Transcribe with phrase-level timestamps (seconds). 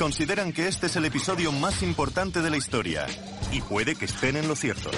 [0.00, 3.06] consideran que este es el episodio más importante de la historia.
[3.52, 4.90] Y puede que estén en lo cierto.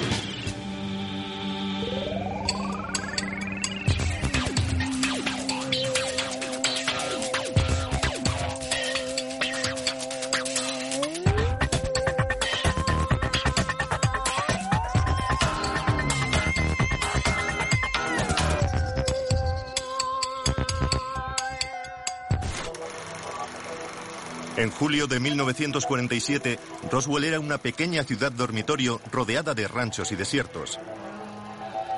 [24.62, 26.56] En julio de 1947,
[26.88, 30.78] Roswell era una pequeña ciudad dormitorio rodeada de ranchos y desiertos.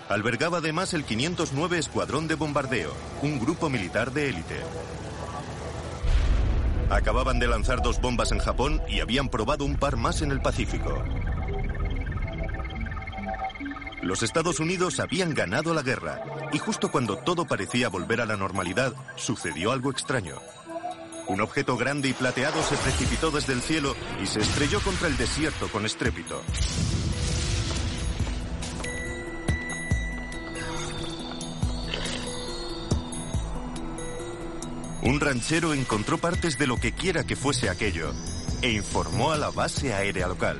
[0.08, 2.90] Albergaba además el 509 Escuadrón de Bombardeo,
[3.20, 4.56] un grupo militar de élite.
[6.88, 10.40] Acababan de lanzar dos bombas en Japón y habían probado un par más en el
[10.40, 11.04] Pacífico.
[14.00, 18.38] Los Estados Unidos habían ganado la guerra y justo cuando todo parecía volver a la
[18.38, 20.36] normalidad, sucedió algo extraño.
[21.26, 25.16] Un objeto grande y plateado se precipitó desde el cielo y se estrelló contra el
[25.16, 26.42] desierto con estrépito.
[35.02, 38.12] Un ranchero encontró partes de lo que quiera que fuese aquello
[38.62, 40.58] e informó a la base aérea local.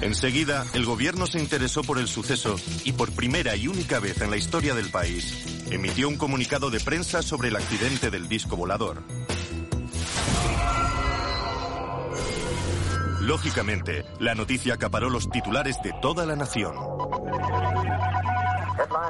[0.00, 4.30] Enseguida, el gobierno se interesó por el suceso y por primera y única vez en
[4.30, 9.02] la historia del país, emitió un comunicado de prensa sobre el accidente del disco volador.
[13.20, 16.74] Lógicamente, la noticia acaparó los titulares de toda la nación.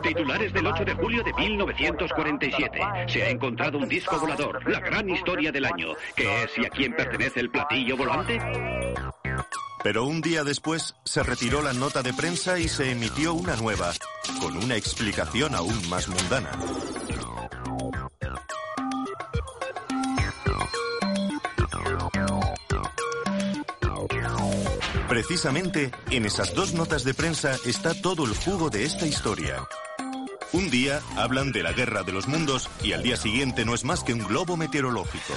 [0.03, 2.81] Titulares del 8 de julio de 1947.
[3.06, 5.89] Se ha encontrado un disco volador, la gran historia del año.
[6.16, 8.41] ¿Qué es y a quién pertenece el platillo volante?
[9.89, 13.94] Pero un día después se retiró la nota de prensa y se emitió una nueva,
[14.39, 16.50] con una explicación aún más mundana.
[25.09, 29.66] Precisamente en esas dos notas de prensa está todo el jugo de esta historia.
[30.53, 33.84] Un día hablan de la guerra de los mundos y al día siguiente no es
[33.84, 35.34] más que un globo meteorológico.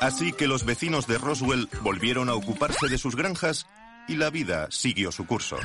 [0.00, 3.66] Así que los vecinos de Roswell volvieron a ocuparse de sus granjas
[4.06, 5.56] y la vida siguió su curso.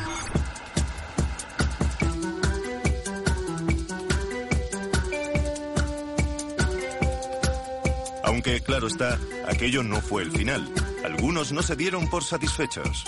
[8.23, 10.69] Aunque, claro está, aquello no fue el final.
[11.03, 13.05] Algunos no se dieron por satisfechos.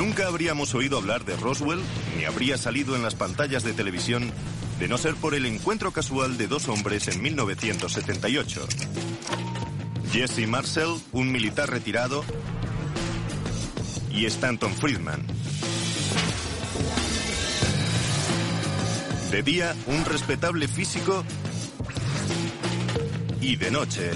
[0.00, 1.78] Nunca habríamos oído hablar de Roswell,
[2.16, 4.32] ni habría salido en las pantallas de televisión
[4.78, 8.66] de no ser por el encuentro casual de dos hombres en 1978.
[10.10, 12.24] Jesse Marcel, un militar retirado,
[14.10, 15.22] y Stanton Friedman.
[19.30, 21.24] De día, un respetable físico
[23.42, 24.12] y de noche,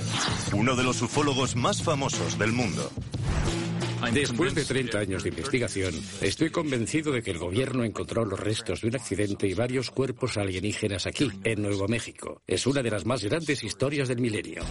[0.55, 2.91] uno de los ufólogos más famosos del mundo.
[4.13, 8.81] Después de 30 años de investigación, estoy convencido de que el gobierno encontró los restos
[8.81, 12.43] de un accidente y varios cuerpos alienígenas aquí, en Nuevo México.
[12.47, 14.63] Es una de las más grandes historias del milenio.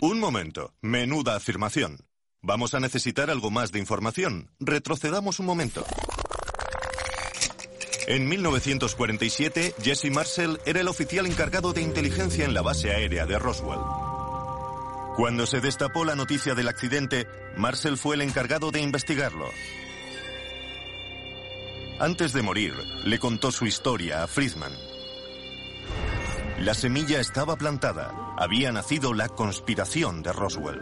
[0.00, 0.74] Un momento.
[0.80, 1.98] Menuda afirmación.
[2.40, 4.50] Vamos a necesitar algo más de información.
[4.60, 5.84] Retrocedamos un momento.
[8.06, 13.38] En 1947, Jesse Marcel era el oficial encargado de inteligencia en la base aérea de
[13.38, 14.17] Roswell.
[15.18, 19.48] Cuando se destapó la noticia del accidente, Marcel fue el encargado de investigarlo.
[21.98, 24.70] Antes de morir, le contó su historia a Friedman.
[26.60, 28.14] La semilla estaba plantada.
[28.38, 30.80] Había nacido la conspiración de Roswell.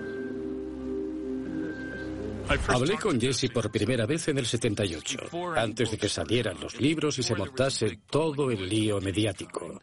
[2.69, 7.19] Hablé con Jesse por primera vez en el 78, antes de que salieran los libros
[7.19, 9.81] y se montase todo el lío mediático.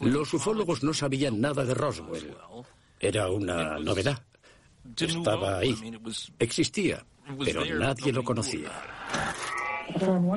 [0.00, 2.36] Los ufólogos no sabían nada de Roswell.
[3.00, 4.22] Era una novedad.
[4.98, 5.74] Estaba ahí.
[6.38, 7.04] Existía,
[7.44, 8.70] pero nadie lo conocía.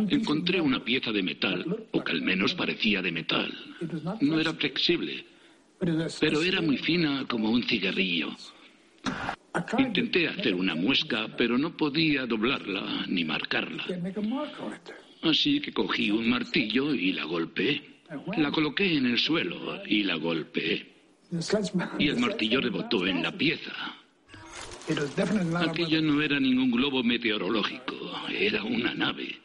[0.09, 3.51] Encontré una pieza de metal, o que al menos parecía de metal.
[4.21, 5.25] No era flexible,
[6.19, 8.29] pero era muy fina como un cigarrillo.
[9.77, 13.83] Intenté hacer una muesca, pero no podía doblarla ni marcarla.
[15.23, 18.01] Así que cogí un martillo y la golpeé.
[18.37, 20.98] La coloqué en el suelo y la golpeé.
[21.99, 23.71] Y el martillo rebotó en la pieza.
[25.59, 27.95] Aquella no era ningún globo meteorológico,
[28.29, 29.39] era una nave.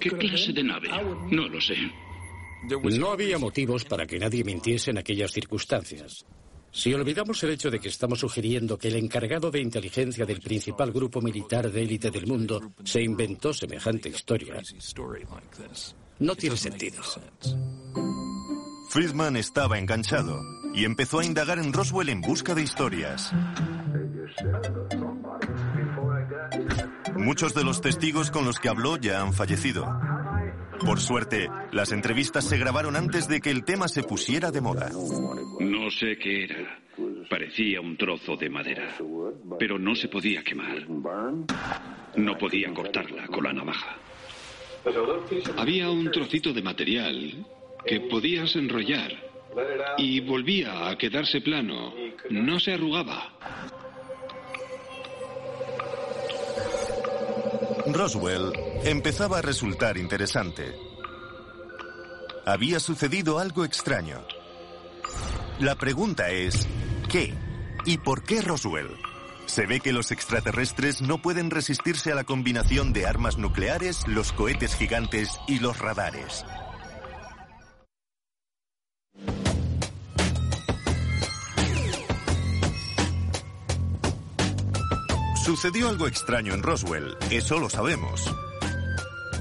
[0.00, 0.88] ¿Qué clase de nave?
[1.30, 1.76] No lo sé.
[2.98, 6.24] No había motivos para que nadie mintiese en aquellas circunstancias.
[6.72, 10.92] Si olvidamos el hecho de que estamos sugiriendo que el encargado de inteligencia del principal
[10.92, 14.62] grupo militar de élite del mundo se inventó semejante historia,
[16.20, 17.02] no tiene sentido.
[18.90, 20.42] Friedman estaba enganchado
[20.74, 23.32] y empezó a indagar en Roswell en busca de historias.
[27.14, 29.86] Muchos de los testigos con los que habló ya han fallecido.
[30.84, 34.90] Por suerte, las entrevistas se grabaron antes de que el tema se pusiera de moda.
[35.60, 36.80] No sé qué era.
[37.30, 38.92] Parecía un trozo de madera,
[39.56, 40.88] pero no se podía quemar.
[42.16, 43.96] No podía cortarla con la navaja.
[45.56, 47.46] Había un trocito de material
[47.86, 49.12] que podías enrollar
[49.98, 51.92] y volvía a quedarse plano.
[52.30, 53.32] No se arrugaba.
[57.86, 58.52] Roswell
[58.84, 60.74] empezaba a resultar interesante.
[62.46, 64.24] Había sucedido algo extraño.
[65.58, 66.66] La pregunta es,
[67.10, 67.34] ¿qué?
[67.84, 68.88] ¿Y por qué Roswell?
[69.46, 74.32] Se ve que los extraterrestres no pueden resistirse a la combinación de armas nucleares, los
[74.32, 76.44] cohetes gigantes y los radares.
[85.50, 88.32] Sucedió algo extraño en Roswell, eso lo sabemos.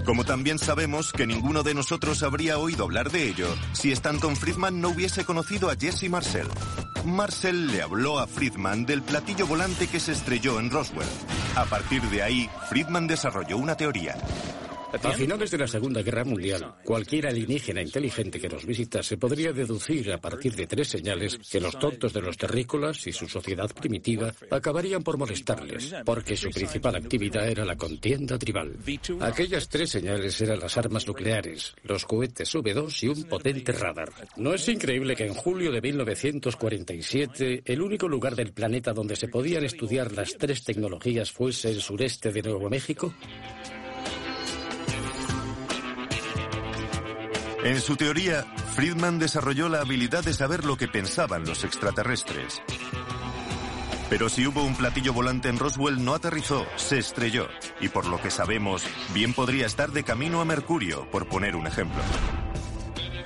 [0.07, 4.81] Como también sabemos que ninguno de nosotros habría oído hablar de ello si Stanton Friedman
[4.81, 6.47] no hubiese conocido a Jesse Marcel.
[7.05, 11.07] Marcel le habló a Friedman del platillo volante que se estrelló en Roswell.
[11.55, 14.17] A partir de ahí, Friedman desarrolló una teoría.
[14.91, 20.11] A finales de la Segunda Guerra Mundial, cualquier alienígena inteligente que nos visitase podría deducir
[20.11, 24.33] a partir de tres señales que los tontos de los terrícolas y su sociedad primitiva
[24.49, 28.75] acabarían por molestarles, porque su principal actividad era la contienda tribal.
[29.21, 34.11] Aquellas tres señales eran las armas nucleares, los cohetes V2 y un potente radar.
[34.37, 39.27] ¿No es increíble que en julio de 1947 el único lugar del planeta donde se
[39.27, 43.13] podían estudiar las tres tecnologías fuese el sureste de Nuevo México?
[47.63, 48.45] En su teoría,
[48.75, 52.61] Friedman desarrolló la habilidad de saber lo que pensaban los extraterrestres.
[54.09, 57.47] Pero si hubo un platillo volante en Roswell no aterrizó, se estrelló.
[57.81, 58.83] Y por lo que sabemos,
[59.13, 62.01] bien podría estar de camino a Mercurio, por poner un ejemplo.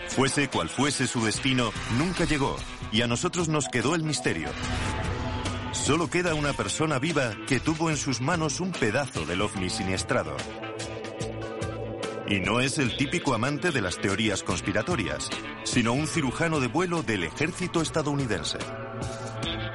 [0.09, 2.57] Fuese cual fuese su destino, nunca llegó,
[2.91, 4.49] y a nosotros nos quedó el misterio.
[5.73, 10.35] Solo queda una persona viva que tuvo en sus manos un pedazo del ovni siniestrado.
[12.33, 15.29] Y no es el típico amante de las teorías conspiratorias,
[15.65, 18.57] sino un cirujano de vuelo del ejército estadounidense.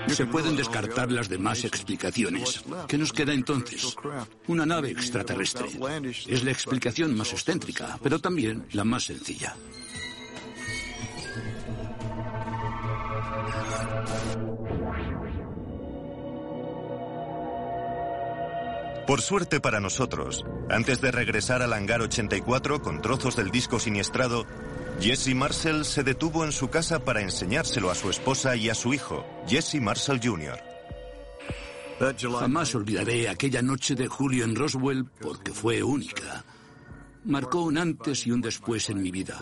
[0.08, 2.64] Se pueden descartar las demás explicaciones.
[2.88, 3.94] ¿Qué nos queda entonces?
[4.48, 5.68] Una nave extraterrestre.
[6.26, 9.54] Es la explicación más excéntrica, pero también la más sencilla.
[19.08, 24.44] Por suerte para nosotros, antes de regresar al hangar 84 con trozos del disco siniestrado,
[25.00, 28.92] Jesse Marshall se detuvo en su casa para enseñárselo a su esposa y a su
[28.92, 30.58] hijo, Jesse Marshall Jr.
[32.38, 36.44] Jamás olvidaré aquella noche de julio en Roswell porque fue única
[37.28, 39.38] marcó un antes y un después en mi vida,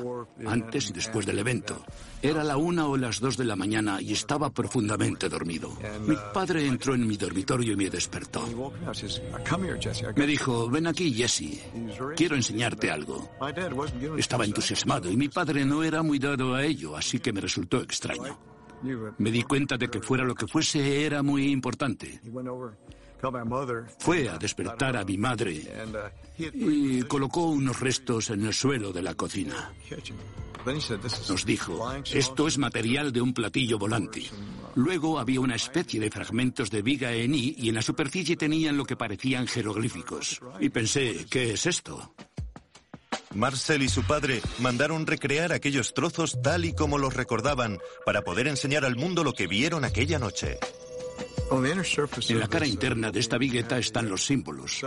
[0.46, 1.84] antes y después del evento.
[2.20, 5.72] Era la una o las dos de la mañana y estaba profundamente dormido.
[6.06, 8.44] Mi padre entró en mi dormitorio y me despertó.
[10.16, 11.62] Me dijo, ven aquí, Jesse,
[12.16, 13.30] quiero enseñarte algo.
[14.18, 17.80] Estaba entusiasmado y mi padre no era muy dado a ello, así que me resultó
[17.80, 18.38] extraño.
[19.18, 22.20] Me di cuenta de que fuera lo que fuese era muy importante.
[23.98, 25.62] Fue a despertar a mi madre
[26.38, 29.72] y colocó unos restos en el suelo de la cocina.
[31.28, 34.24] Nos dijo, esto es material de un platillo volante.
[34.74, 38.76] Luego había una especie de fragmentos de viga en I y en la superficie tenían
[38.76, 40.40] lo que parecían jeroglíficos.
[40.58, 42.14] Y pensé, ¿qué es esto?
[43.34, 48.48] Marcel y su padre mandaron recrear aquellos trozos tal y como los recordaban para poder
[48.48, 50.58] enseñar al mundo lo que vieron aquella noche.
[51.50, 54.84] En la cara interna de esta vigueta están los símbolos.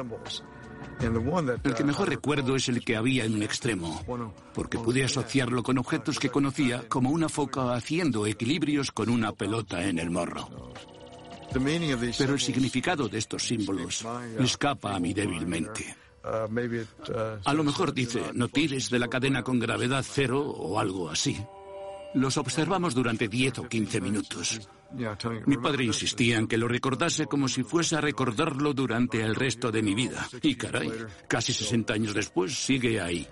[1.64, 4.04] El que mejor recuerdo es el que había en un extremo,
[4.54, 9.86] porque pude asociarlo con objetos que conocía como una foca haciendo equilibrios con una pelota
[9.86, 10.74] en el morro.
[12.18, 14.06] Pero el significado de estos símbolos
[14.40, 15.96] escapa a mi débilmente.
[16.24, 21.38] A lo mejor dice, no tires de la cadena con gravedad cero o algo así.
[22.14, 24.60] Los observamos durante 10 o 15 minutos.
[25.46, 29.72] Mi padre insistía en que lo recordase como si fuese a recordarlo durante el resto
[29.72, 30.28] de mi vida.
[30.42, 30.92] Y caray,
[31.28, 33.28] casi 60 años después sigue ahí.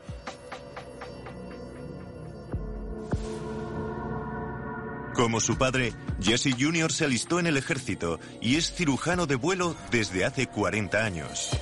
[5.17, 6.91] Como su padre, Jesse Jr.
[6.91, 11.57] se alistó en el ejército y es cirujano de vuelo desde hace 40 años.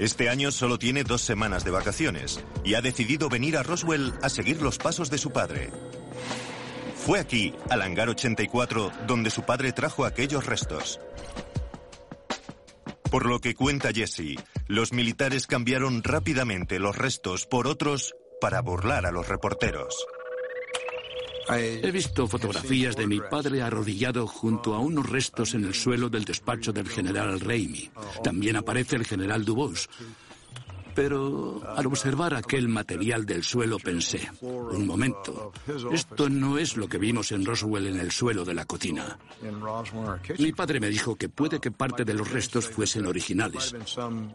[0.00, 4.30] Este año solo tiene dos semanas de vacaciones y ha decidido venir a Roswell a
[4.30, 5.70] seguir los pasos de su padre.
[7.04, 11.00] Fue aquí, al hangar 84, donde su padre trajo aquellos restos.
[13.10, 14.36] Por lo que cuenta Jesse,
[14.68, 20.06] los militares cambiaron rápidamente los restos por otros para burlar a los reporteros.
[21.52, 26.24] He visto fotografías de mi padre arrodillado junto a unos restos en el suelo del
[26.24, 27.90] despacho del general Raimi.
[28.22, 29.88] También aparece el general Dubos.
[30.94, 35.52] Pero al observar aquel material del suelo pensé, un momento,
[35.92, 39.18] esto no es lo que vimos en Roswell en el suelo de la cocina.
[40.38, 43.74] Mi padre me dijo que puede que parte de los restos fuesen originales,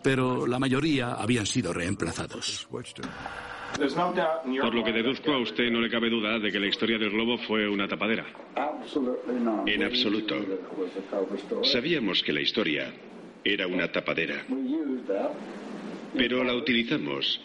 [0.04, 2.68] pero la mayoría habían sido reemplazados.
[2.72, 7.12] Por lo que deduzco, a usted no le cabe duda de que la historia del
[7.12, 8.26] globo fue una tapadera.
[9.66, 10.36] En absoluto.
[11.64, 12.94] Sabíamos que la historia
[13.44, 14.46] era una tapadera
[16.18, 17.42] pero la utilizamos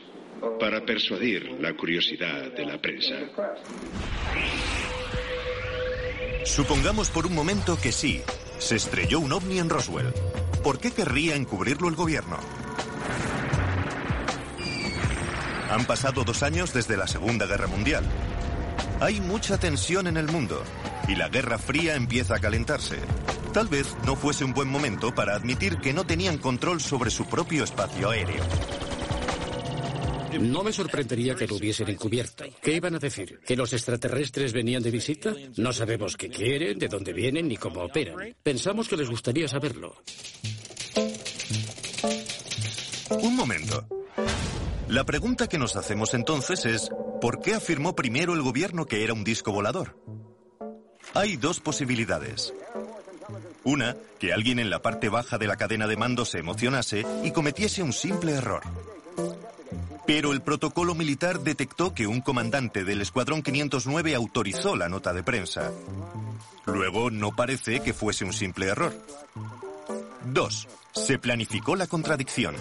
[0.59, 3.15] para persuadir la curiosidad de la prensa.
[6.45, 8.23] Supongamos por un momento que sí,
[8.59, 10.12] se estrelló un ovni en Roswell.
[10.62, 12.39] ¿Por qué querría encubrirlo el gobierno?
[15.71, 18.05] Han pasado dos años desde la Segunda Guerra Mundial.
[19.00, 20.62] Hay mucha tensión en el mundo
[21.09, 22.99] y la Guerra Fría empieza a calentarse.
[23.52, 27.26] Tal vez no fuese un buen momento para admitir que no tenían control sobre su
[27.26, 28.45] propio espacio aéreo.
[30.40, 32.45] No me sorprendería que lo hubiesen encubierto.
[32.62, 33.40] ¿Qué iban a decir?
[33.45, 35.35] ¿Que los extraterrestres venían de visita?
[35.57, 38.37] No sabemos qué quieren, de dónde vienen ni cómo operan.
[38.40, 39.97] Pensamos que les gustaría saberlo.
[43.21, 43.85] Un momento.
[44.88, 46.90] La pregunta que nos hacemos entonces es,
[47.21, 49.97] ¿por qué afirmó primero el gobierno que era un disco volador?
[51.14, 52.54] Hay dos posibilidades.
[53.64, 57.31] Una, que alguien en la parte baja de la cadena de mando se emocionase y
[57.31, 58.62] cometiese un simple error.
[60.07, 65.23] Pero el protocolo militar detectó que un comandante del Escuadrón 509 autorizó la nota de
[65.23, 65.71] prensa.
[66.67, 68.95] Luego no parece que fuese un simple error.
[70.25, 72.57] Dos, se planificó la contradicción.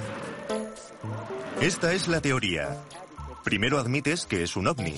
[1.62, 2.78] Esta es la teoría.
[3.44, 4.96] Primero admites que es un ovni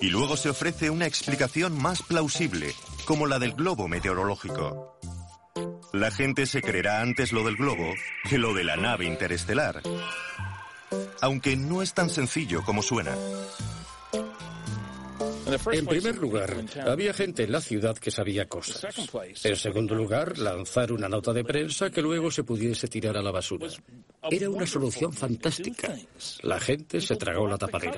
[0.00, 2.74] y luego se ofrece una explicación más plausible,
[3.04, 4.98] como la del globo meteorológico.
[5.94, 7.94] La gente se creerá antes lo del globo
[8.28, 9.80] que lo de la nave interestelar.
[11.20, 13.16] Aunque no es tan sencillo como suena.
[15.70, 18.84] En primer lugar, había gente en la ciudad que sabía cosas.
[19.44, 23.30] En segundo lugar, lanzar una nota de prensa que luego se pudiese tirar a la
[23.30, 23.68] basura.
[24.28, 25.94] Era una solución fantástica.
[26.42, 27.94] La gente se tragó la tapadera.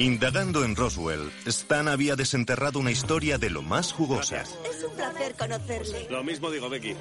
[0.00, 4.40] Indagando en Roswell, Stan había desenterrado una historia de lo más jugosa.
[4.40, 6.06] Es un placer conocerle.
[6.08, 6.94] Lo mismo digo, Becky.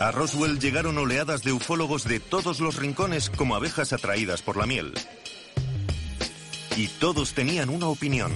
[0.00, 4.66] A Roswell llegaron oleadas de ufólogos de todos los rincones como abejas atraídas por la
[4.66, 4.92] miel.
[6.76, 8.32] Y todos tenían una opinión.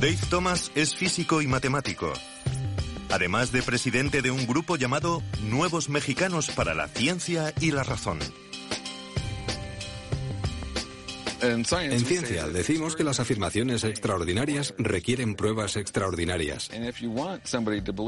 [0.00, 2.12] Dave Thomas es físico y matemático,
[3.10, 8.20] además de presidente de un grupo llamado Nuevos Mexicanos para la Ciencia y la Razón.
[11.40, 16.70] En ciencia decimos que las afirmaciones extraordinarias requieren pruebas extraordinarias.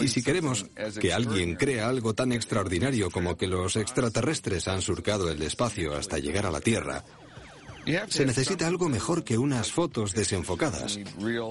[0.00, 0.66] Y si queremos
[1.00, 6.18] que alguien crea algo tan extraordinario como que los extraterrestres han surcado el espacio hasta
[6.18, 7.04] llegar a la Tierra,
[8.08, 10.98] se necesita algo mejor que unas fotos desenfocadas.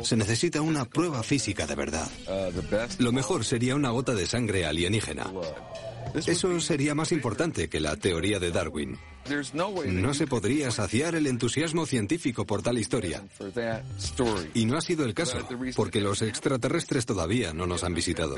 [0.03, 2.09] Se necesita una prueba física de verdad.
[2.99, 5.31] Lo mejor sería una gota de sangre alienígena.
[6.13, 8.97] Eso sería más importante que la teoría de Darwin.
[9.87, 13.23] No se podría saciar el entusiasmo científico por tal historia.
[14.53, 15.37] Y no ha sido el caso,
[15.75, 18.35] porque los extraterrestres todavía no nos han visitado.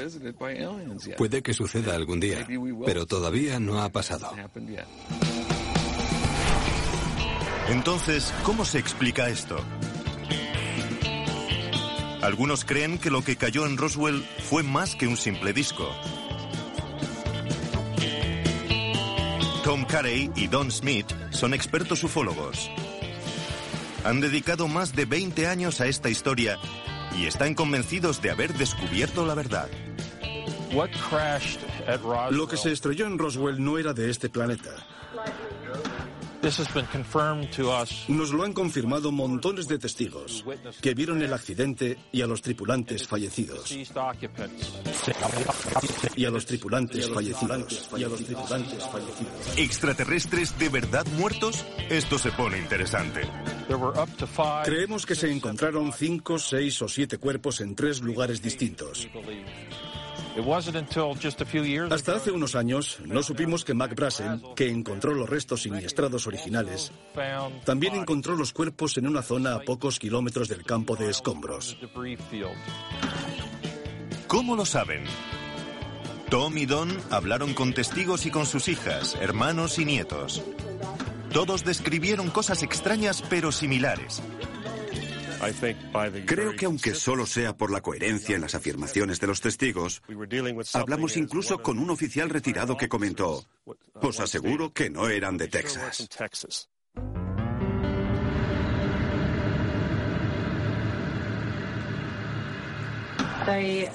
[1.17, 2.47] Puede que suceda algún día,
[2.85, 4.31] pero todavía no ha pasado.
[7.69, 9.57] Entonces, ¿cómo se explica esto?
[12.21, 15.89] Algunos creen que lo que cayó en Roswell fue más que un simple disco.
[19.71, 22.69] Tom Carey y Don Smith son expertos ufólogos.
[24.03, 26.59] Han dedicado más de 20 años a esta historia
[27.17, 29.69] y están convencidos de haber descubierto la verdad.
[32.31, 34.71] Lo que se estrelló en Roswell no era de este planeta.
[38.07, 40.43] Nos lo han confirmado montones de testigos
[40.81, 43.71] que vieron el accidente y a los tripulantes fallecidos.
[46.15, 47.89] Y a los tripulantes fallecidos.
[47.95, 49.57] Y a los tripulantes fallecidos.
[49.57, 51.63] ¿Extraterrestres de verdad muertos?
[51.89, 53.21] Esto se pone interesante.
[54.63, 59.07] Creemos que se encontraron cinco, seis o siete cuerpos en tres lugares distintos.
[61.89, 66.91] Hasta hace unos años no supimos que Mac Brassen, que encontró los restos siniestrados originales,
[67.65, 71.77] también encontró los cuerpos en una zona a pocos kilómetros del campo de escombros.
[74.27, 75.03] ¿Cómo lo saben?
[76.29, 80.41] Tom y Don hablaron con testigos y con sus hijas, hermanos y nietos.
[81.33, 84.21] Todos describieron cosas extrañas pero similares.
[86.25, 90.01] Creo que aunque solo sea por la coherencia en las afirmaciones de los testigos,
[90.73, 93.43] hablamos incluso con un oficial retirado que comentó,
[93.95, 96.07] os aseguro que no eran de Texas.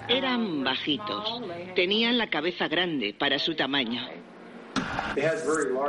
[0.08, 1.40] Eran bajitos,
[1.74, 4.25] tenían la cabeza grande para su tamaño.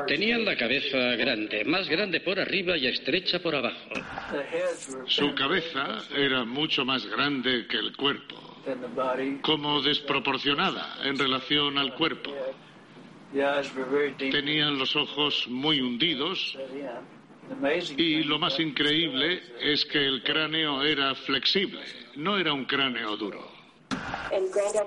[0.08, 3.90] Tenían la cabeza grande, más grande por arriba y estrecha por abajo.
[5.06, 8.36] Su cabeza era mucho más grande que el cuerpo,
[9.42, 12.34] como desproporcionada en relación al cuerpo.
[14.18, 16.58] Tenían los ojos muy hundidos.
[17.98, 21.82] Y lo más increíble es que el cráneo era flexible,
[22.16, 23.52] no era un cráneo duro.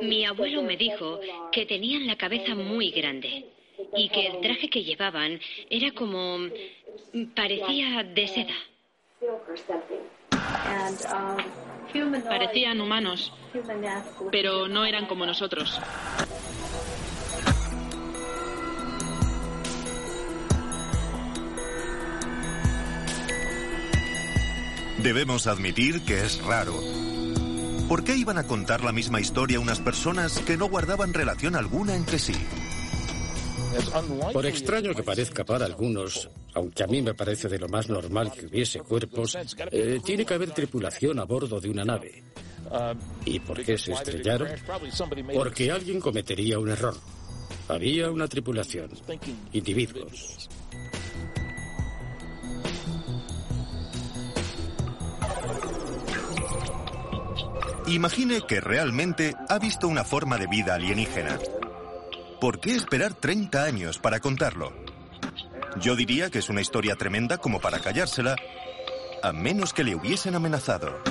[0.02, 1.20] Mi abuelo me dijo
[1.52, 3.46] que tenían la cabeza muy grande
[3.96, 6.38] y que el traje que llevaban era como
[7.34, 8.54] parecía de seda.
[12.24, 13.32] Parecían humanos,
[14.30, 15.80] pero no eran como nosotros.
[25.02, 26.74] Debemos admitir que es raro.
[27.88, 31.96] ¿Por qué iban a contar la misma historia unas personas que no guardaban relación alguna
[31.96, 32.34] entre sí?
[34.32, 38.32] Por extraño que parezca para algunos, aunque a mí me parece de lo más normal
[38.32, 39.36] que hubiese cuerpos,
[39.70, 42.22] eh, tiene que haber tripulación a bordo de una nave.
[43.24, 44.48] ¿Y por qué se estrellaron?
[45.32, 46.96] Porque alguien cometería un error.
[47.68, 48.90] Había una tripulación,
[49.52, 50.48] individuos.
[57.86, 61.38] Imagine que realmente ha visto una forma de vida alienígena.
[62.40, 64.72] ¿Por qué esperar 30 años para contarlo?
[65.78, 68.34] Yo diría que es una historia tremenda como para callársela,
[69.22, 71.02] a menos que le hubiesen amenazado.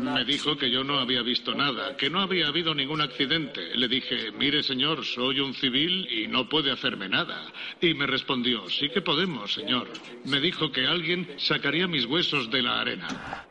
[0.00, 3.74] Me dijo que yo no había visto nada, que no había habido ningún accidente.
[3.76, 7.52] Le dije, mire señor, soy un civil y no puede hacerme nada.
[7.80, 9.88] Y me respondió, sí que podemos, señor.
[10.24, 13.46] Me dijo que alguien sacaría mis huesos de la arena.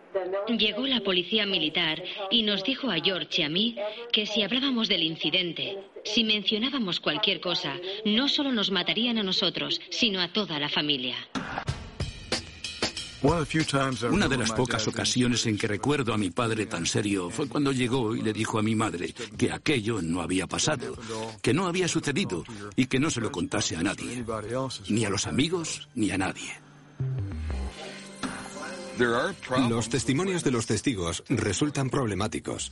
[0.48, 3.76] Llegó la policía militar y nos dijo a George y a mí
[4.12, 9.80] que si hablábamos del incidente, si mencionábamos cualquier cosa, no solo nos matarían a nosotros,
[9.90, 11.16] sino a toda la familia.
[13.22, 17.74] Una de las pocas ocasiones en que recuerdo a mi padre tan serio fue cuando
[17.74, 20.98] llegó y le dijo a mi madre que aquello no había pasado,
[21.42, 22.46] que no había sucedido
[22.78, 24.24] y que no se lo contase a nadie,
[24.88, 26.54] ni a los amigos ni a nadie.
[29.70, 32.72] Los testimonios de los testigos resultan problemáticos.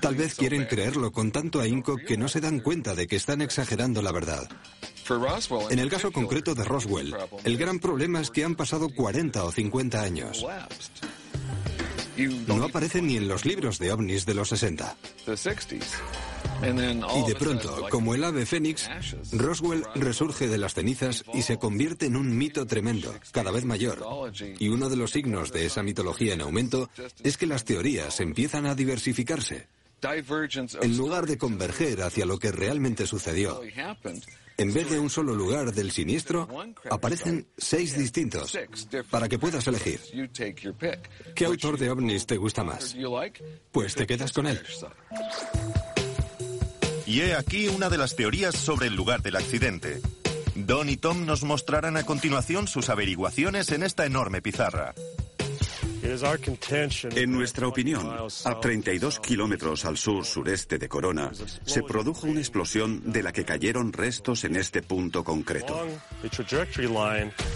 [0.00, 3.40] Tal vez quieren creerlo con tanto ahínco que no se dan cuenta de que están
[3.40, 4.48] exagerando la verdad.
[5.70, 9.52] En el caso concreto de Roswell, el gran problema es que han pasado 40 o
[9.52, 10.44] 50 años.
[12.46, 14.96] No aparecen ni en los libros de ovnis de los 60.
[16.62, 18.88] Y de pronto, como el ave fénix,
[19.32, 24.04] Roswell resurge de las cenizas y se convierte en un mito tremendo, cada vez mayor.
[24.58, 26.88] Y uno de los signos de esa mitología en aumento
[27.22, 29.68] es que las teorías empiezan a diversificarse.
[30.82, 33.60] En lugar de converger hacia lo que realmente sucedió,
[34.58, 36.48] en vez de un solo lugar del siniestro,
[36.90, 38.56] aparecen seis distintos,
[39.10, 40.00] para que puedas elegir.
[41.34, 42.96] ¿Qué autor de ovnis te gusta más?
[43.72, 44.60] Pues te quedas con él.
[47.06, 50.00] Y he aquí una de las teorías sobre el lugar del accidente.
[50.56, 54.94] Don y Tom nos mostrarán a continuación sus averiguaciones en esta enorme pizarra.
[57.16, 58.08] En nuestra opinión,
[58.44, 61.32] a 32 kilómetros al sur-sureste de Corona,
[61.64, 65.84] se produjo una explosión de la que cayeron restos en este punto concreto.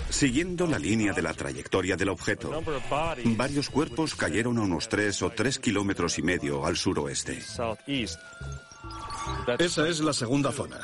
[0.08, 2.60] Siguiendo la línea de la trayectoria del objeto,
[3.36, 7.38] varios cuerpos cayeron a unos 3 o 3 kilómetros y medio al suroeste.
[9.58, 10.78] Esa es la segunda zona.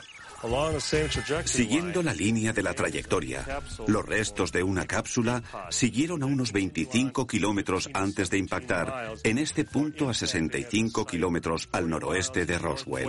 [1.45, 3.45] Siguiendo la línea de la trayectoria,
[3.87, 9.65] los restos de una cápsula siguieron a unos 25 kilómetros antes de impactar en este
[9.65, 13.09] punto a 65 kilómetros al noroeste de Roswell.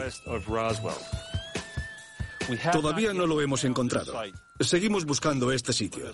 [2.71, 4.13] Todavía no lo hemos encontrado.
[4.59, 6.13] Seguimos buscando este sitio.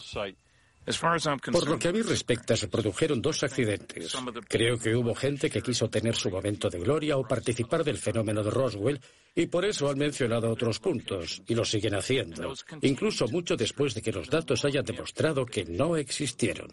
[1.51, 4.13] Por lo que a mí respecta, se produjeron dos accidentes.
[4.49, 8.43] Creo que hubo gente que quiso tener su momento de gloria o participar del fenómeno
[8.43, 8.99] de Roswell
[9.33, 14.01] y por eso han mencionado otros puntos y lo siguen haciendo, incluso mucho después de
[14.01, 16.69] que los datos hayan demostrado que no existieron.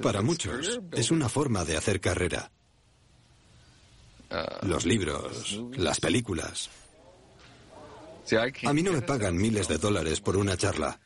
[0.00, 2.50] Para muchos es una forma de hacer carrera.
[4.62, 6.70] Los libros, las películas.
[8.64, 10.98] A mí no me pagan miles de dólares por una charla.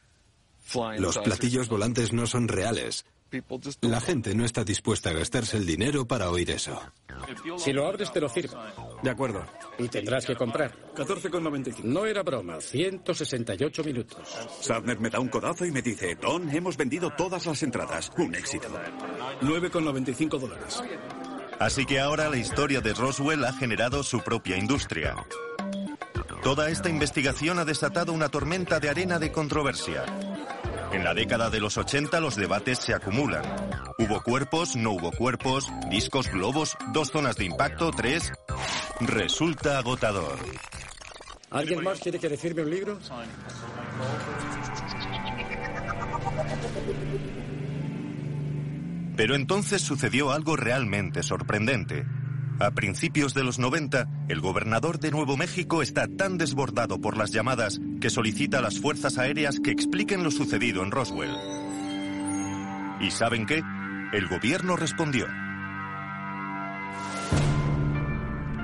[0.99, 3.05] Los platillos volantes no son reales.
[3.81, 6.81] La gente no está dispuesta a gastarse el dinero para oír eso.
[7.57, 8.57] Si lo abres, te lo firmo.
[9.03, 9.45] De acuerdo.
[9.79, 10.73] Y tendrás que comprar.
[10.95, 11.83] 14,95.
[11.83, 12.61] No era broma.
[12.61, 14.37] 168 minutos.
[14.61, 18.13] Sadner me da un codazo y me dice, Don, hemos vendido todas las entradas.
[18.17, 18.69] Un éxito.
[19.41, 20.83] 9,95 dólares.
[21.59, 25.27] Así que ahora la historia de Roswell ha generado su propia industria.
[26.43, 30.05] Toda esta investigación ha desatado una tormenta de arena de controversia.
[30.93, 33.45] En la década de los 80 los debates se acumulan.
[33.99, 34.77] ¿Hubo cuerpos?
[34.77, 35.71] ¿No hubo cuerpos?
[35.91, 36.77] ¿Discos, globos?
[36.93, 37.91] ¿Dos zonas de impacto?
[37.91, 38.33] ¿Tres?
[39.01, 40.39] Resulta agotador.
[41.51, 42.99] ¿Alguien más quiere que decirme un libro?
[49.17, 52.05] Pero entonces sucedió algo realmente sorprendente.
[52.59, 57.31] A principios de los 90, el gobernador de Nuevo México está tan desbordado por las
[57.31, 61.37] llamadas que solicita a las fuerzas aéreas que expliquen lo sucedido en Roswell.
[63.01, 63.63] ¿Y saben qué?
[64.15, 65.27] El gobierno respondió.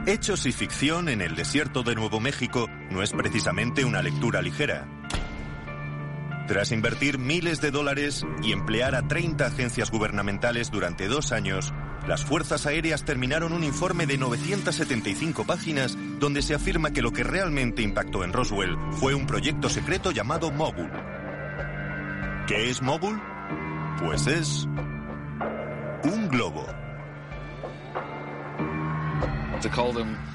[0.06, 4.88] Hechos y ficción en el desierto de Nuevo México no es precisamente una lectura ligera.
[6.48, 11.71] Tras invertir miles de dólares y emplear a 30 agencias gubernamentales durante dos años,
[12.06, 17.24] las Fuerzas Aéreas terminaron un informe de 975 páginas donde se afirma que lo que
[17.24, 20.90] realmente impactó en Roswell fue un proyecto secreto llamado Mogul.
[22.46, 23.20] ¿Qué es Mogul?
[24.00, 24.66] Pues es
[26.04, 26.81] un globo.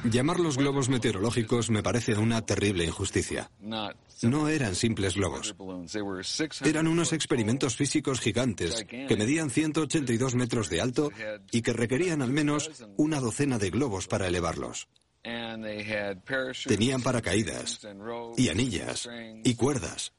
[0.03, 3.51] Llamar los globos meteorológicos me parece una terrible injusticia.
[3.59, 5.55] No eran simples globos.
[6.63, 11.11] Eran unos experimentos físicos gigantes que medían 182 metros de alto
[11.51, 14.87] y que requerían al menos una docena de globos para elevarlos.
[16.65, 17.81] Tenían paracaídas
[18.37, 19.09] y anillas
[19.43, 20.13] y cuerdas.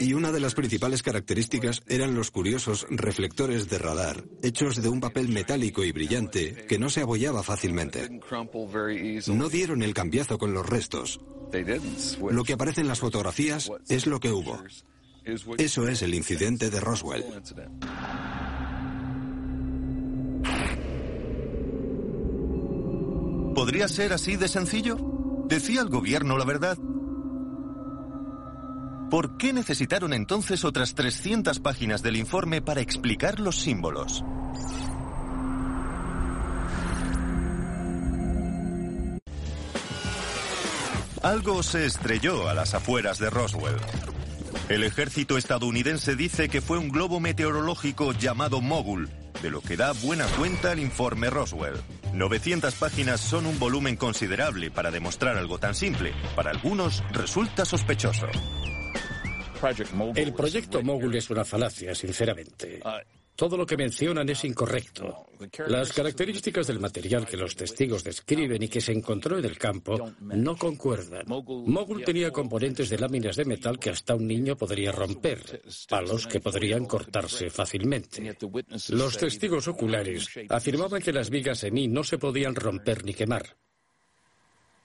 [0.00, 5.00] Y una de las principales características eran los curiosos reflectores de radar, hechos de un
[5.00, 8.20] papel metálico y brillante que no se abollaba fácilmente.
[9.26, 11.20] No dieron el cambiazo con los restos.
[12.30, 14.62] Lo que aparece en las fotografías es lo que hubo.
[15.58, 17.24] Eso es el incidente de Roswell.
[23.54, 24.96] ¿Podría ser así de sencillo?
[25.48, 26.78] ¿Decía el gobierno la verdad?
[29.12, 34.24] ¿Por qué necesitaron entonces otras 300 páginas del informe para explicar los símbolos?
[41.22, 43.76] Algo se estrelló a las afueras de Roswell.
[44.70, 49.10] El ejército estadounidense dice que fue un globo meteorológico llamado Mogul,
[49.42, 51.74] de lo que da buena cuenta el informe Roswell.
[52.14, 56.14] 900 páginas son un volumen considerable para demostrar algo tan simple.
[56.34, 58.28] Para algunos resulta sospechoso.
[60.14, 62.80] El proyecto Mogul es una falacia, sinceramente.
[63.34, 65.26] Todo lo que mencionan es incorrecto.
[65.66, 70.12] Las características del material que los testigos describen y que se encontró en el campo
[70.20, 71.24] no concuerdan.
[71.26, 76.40] Mogul tenía componentes de láminas de metal que hasta un niño podría romper, palos que
[76.40, 78.36] podrían cortarse fácilmente.
[78.90, 83.56] Los testigos oculares afirmaban que las vigas en I no se podían romper ni quemar.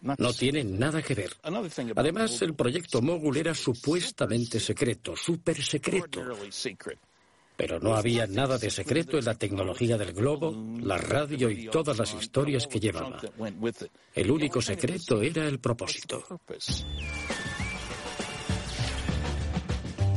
[0.01, 1.35] No tienen nada que ver.
[1.95, 6.23] Además, el proyecto Mogul era supuestamente secreto, súper secreto.
[7.55, 11.97] Pero no había nada de secreto en la tecnología del globo, la radio y todas
[11.97, 13.19] las historias que llevaba.
[14.13, 16.23] El único secreto era el propósito.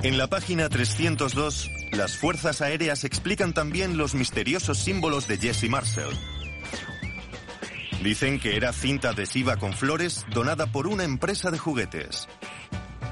[0.02, 6.08] En la página 302, las fuerzas aéreas explican también los misteriosos símbolos de Jesse Marcel.
[8.02, 12.28] Dicen que era cinta adhesiva con flores donada por una empresa de juguetes.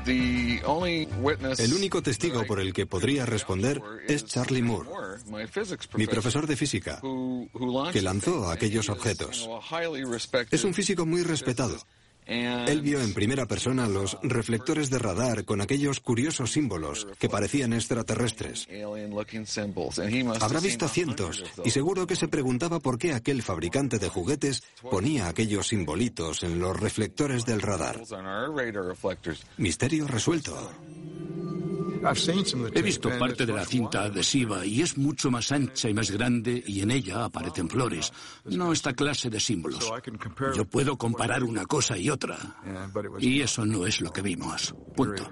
[0.07, 4.89] El único testigo por el que podría responder es Charlie Moore,
[5.95, 7.01] mi profesor de física,
[7.93, 9.49] que lanzó aquellos objetos.
[10.51, 11.79] Es un físico muy respetado
[12.29, 17.73] Él vio en primera persona los reflectores de radar con aquellos curiosos símbolos que parecían
[17.73, 18.69] extraterrestres.
[20.41, 25.29] Habrá visto cientos y seguro que se preguntaba por qué aquel fabricante de juguetes ponía
[25.29, 28.03] aquellos simbolitos en los reflectores del radar.
[29.57, 30.71] Misterio resuelto.
[32.75, 36.63] He visto parte de la cinta adhesiva y es mucho más ancha y más grande
[36.67, 38.13] y en ella aparecen flores,
[38.45, 39.91] no esta clase de símbolos.
[40.55, 42.39] Yo puedo comparar una cosa y otra.
[43.19, 44.75] Y eso no es lo que vimos.
[44.97, 45.31] Punto.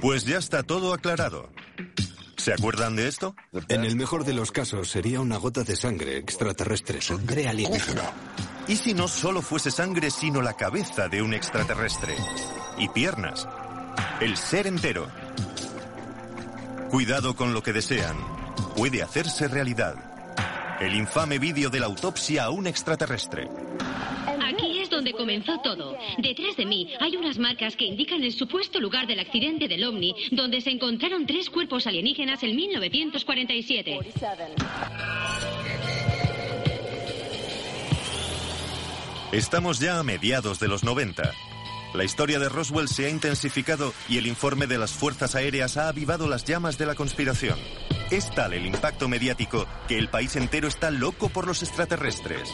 [0.00, 1.50] Pues ya está todo aclarado.
[2.36, 3.36] ¿Se acuerdan de esto?
[3.68, 7.00] En el mejor de los casos sería una gota de sangre extraterrestre.
[7.00, 8.02] Sangre alienígena.
[8.66, 12.16] ¿Y si no solo fuese sangre, sino la cabeza de un extraterrestre?
[12.78, 13.46] Y piernas.
[14.20, 15.06] El ser entero.
[16.92, 18.18] Cuidado con lo que desean.
[18.76, 19.94] Puede hacerse realidad.
[20.78, 23.48] El infame vídeo de la autopsia a un extraterrestre.
[24.42, 25.96] Aquí es donde comenzó todo.
[26.18, 30.14] Detrás de mí hay unas marcas que indican el supuesto lugar del accidente del OVNI,
[30.32, 33.98] donde se encontraron tres cuerpos alienígenas en 1947.
[39.32, 41.32] Estamos ya a mediados de los 90.
[41.94, 45.88] La historia de Roswell se ha intensificado y el informe de las fuerzas aéreas ha
[45.88, 47.58] avivado las llamas de la conspiración.
[48.10, 52.48] Es tal el impacto mediático que el país entero está loco por los extraterrestres.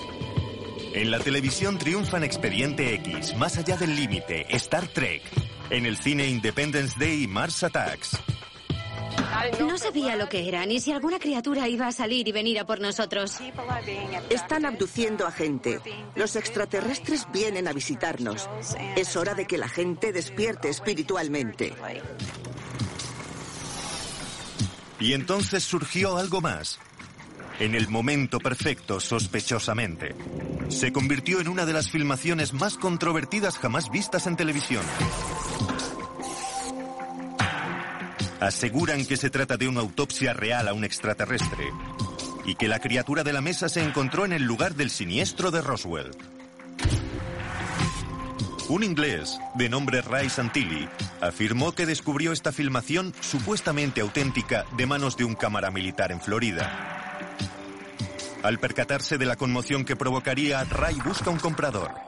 [0.92, 5.22] En la televisión triunfan Expediente X, Más allá del límite, Star Trek.
[5.70, 8.18] En el cine Independence Day y Mars Attacks.
[9.61, 12.66] No sabía lo que era, ni si alguna criatura iba a salir y venir a
[12.66, 13.38] por nosotros.
[14.31, 15.81] Están abduciendo a gente.
[16.14, 18.48] Los extraterrestres vienen a visitarnos.
[18.96, 21.74] Es hora de que la gente despierte espiritualmente.
[25.00, 26.78] Y entonces surgió algo más.
[27.61, 30.14] En el momento perfecto, sospechosamente.
[30.68, 34.85] Se convirtió en una de las filmaciones más controvertidas jamás vistas en televisión.
[38.40, 41.64] Aseguran que se trata de una autopsia real a un extraterrestre
[42.44, 45.61] y que la criatura de la mesa se encontró en el lugar del siniestro de
[45.61, 46.12] Roswell.
[48.68, 50.88] Un inglés, de nombre Ray Santilli,
[51.20, 57.18] afirmó que descubrió esta filmación supuestamente auténtica de manos de un cámara militar en Florida.
[58.42, 62.08] Al percatarse de la conmoción que provocaría, Ray busca un comprador.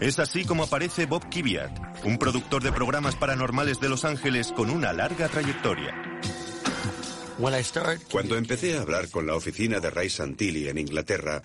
[0.00, 4.70] Es así como aparece Bob Kiviat, un productor de programas paranormales de Los Ángeles con
[4.70, 5.94] una larga trayectoria.
[8.10, 11.42] Cuando empecé a hablar con la oficina de Ray Santilli en Inglaterra,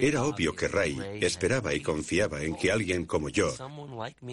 [0.00, 3.52] era obvio que Ray esperaba y confiaba en que alguien como yo,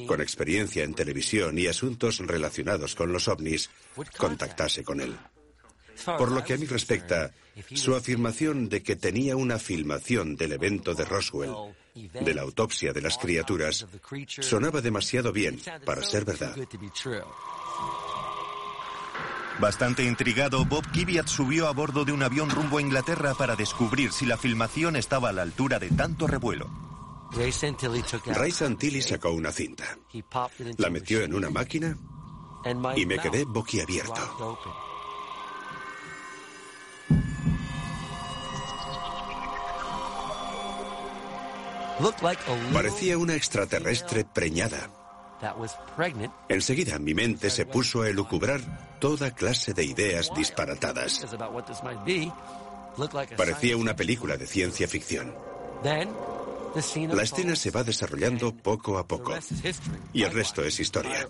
[0.08, 3.70] con experiencia en televisión y asuntos relacionados con los ovnis,
[4.18, 5.18] contactase con él.
[6.18, 7.32] Por lo que a mí respecta,
[7.74, 11.74] su afirmación de que tenía una filmación del evento de Roswell,
[12.08, 13.86] de la autopsia de las criaturas,
[14.40, 16.56] sonaba demasiado bien para ser verdad.
[19.60, 24.14] Bastante intrigado, Bob Kiviat subió a bordo de un avión rumbo a Inglaterra para descubrir
[24.14, 26.70] si la filmación estaba a la altura de tanto revuelo.
[27.32, 29.98] Ray Santilli sacó una cinta,
[30.78, 31.98] la metió en una máquina
[32.96, 34.58] y me quedé boquiabierto.
[42.74, 44.90] Parecía una extraterrestre preñada.
[46.50, 48.62] Enseguida mi mente se puso a elucubrar
[49.00, 51.26] toda clase de ideas disparatadas.
[53.38, 55.34] Parecía una película de ciencia ficción.
[57.14, 59.34] La escena se va desarrollando poco a poco.
[60.14, 61.28] Y el resto es historia.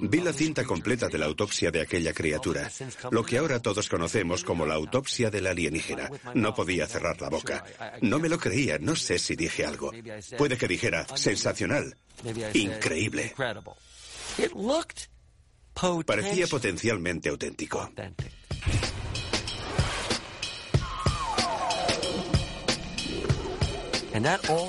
[0.00, 2.70] Vi la cinta completa de la autopsia de aquella criatura,
[3.10, 6.10] lo que ahora todos conocemos como la autopsia del alienígena.
[6.34, 7.64] No podía cerrar la boca.
[8.02, 9.92] No me lo creía, no sé si dije algo.
[10.38, 11.96] Puede que dijera, sensacional,
[12.54, 13.34] increíble.
[16.06, 17.90] Parecía potencialmente auténtico.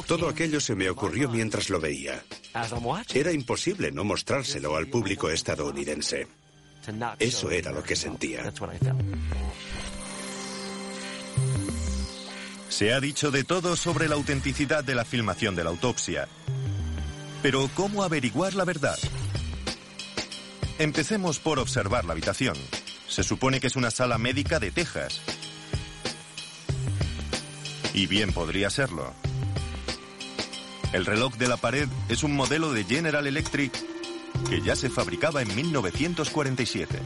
[0.08, 2.24] Todo aquello se me ocurrió mientras lo veía.
[3.14, 6.28] Era imposible no mostrárselo al público estadounidense.
[7.20, 8.52] Eso era lo que sentía.
[12.70, 16.28] Se ha dicho de todo sobre la autenticidad de la filmación de la autopsia.
[17.42, 18.98] Pero ¿cómo averiguar la verdad?
[20.80, 22.56] Empecemos por observar la habitación.
[23.08, 25.22] Se supone que es una sala médica de Texas.
[27.94, 29.14] Y bien podría serlo.
[30.94, 33.72] El reloj de la pared es un modelo de General Electric
[34.50, 37.00] que ya se fabricaba en 1947.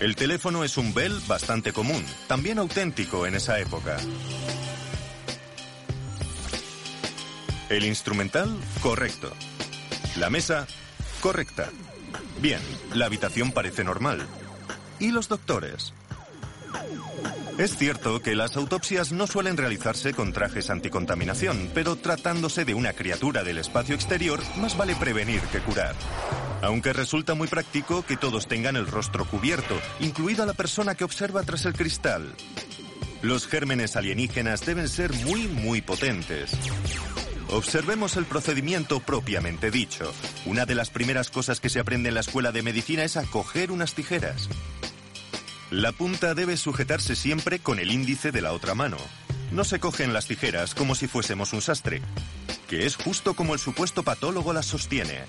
[0.00, 3.98] El teléfono es un Bell bastante común, también auténtico en esa época.
[7.68, 9.32] El instrumental, correcto.
[10.16, 10.66] La mesa,
[11.20, 11.70] correcta.
[12.40, 12.60] Bien,
[12.94, 14.26] la habitación parece normal.
[14.98, 15.92] ¿Y los doctores?
[17.56, 22.92] Es cierto que las autopsias no suelen realizarse con trajes anticontaminación, pero tratándose de una
[22.92, 25.94] criatura del espacio exterior, más vale prevenir que curar.
[26.62, 31.44] Aunque resulta muy práctico que todos tengan el rostro cubierto, incluida la persona que observa
[31.44, 32.34] tras el cristal.
[33.22, 36.50] Los gérmenes alienígenas deben ser muy, muy potentes.
[37.50, 40.12] Observemos el procedimiento propiamente dicho.
[40.44, 43.24] Una de las primeras cosas que se aprende en la escuela de medicina es a
[43.24, 44.48] coger unas tijeras.
[45.74, 48.96] La punta debe sujetarse siempre con el índice de la otra mano.
[49.50, 52.00] No se cogen las tijeras como si fuésemos un sastre,
[52.68, 55.24] que es justo como el supuesto patólogo las sostiene.